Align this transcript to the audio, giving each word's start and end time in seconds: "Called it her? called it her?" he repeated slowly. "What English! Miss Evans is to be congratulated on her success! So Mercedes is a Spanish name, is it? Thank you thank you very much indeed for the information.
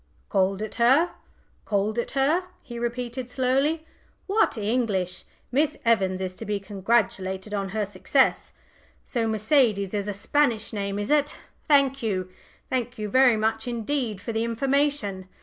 "Called 0.29 0.63
it 0.63 0.73
her? 0.81 1.11
called 1.63 1.99
it 1.99 2.09
her?" 2.17 2.45
he 2.63 2.79
repeated 2.79 3.29
slowly. 3.29 3.85
"What 4.25 4.57
English! 4.57 5.25
Miss 5.51 5.77
Evans 5.85 6.21
is 6.21 6.35
to 6.37 6.43
be 6.45 6.59
congratulated 6.59 7.53
on 7.53 7.69
her 7.69 7.85
success! 7.85 8.53
So 9.05 9.27
Mercedes 9.27 9.93
is 9.93 10.07
a 10.07 10.13
Spanish 10.13 10.73
name, 10.73 10.97
is 10.97 11.11
it? 11.11 11.35
Thank 11.67 12.01
you 12.01 12.31
thank 12.67 12.97
you 12.97 13.09
very 13.09 13.37
much 13.37 13.67
indeed 13.67 14.19
for 14.19 14.31
the 14.33 14.43
information. 14.43 15.29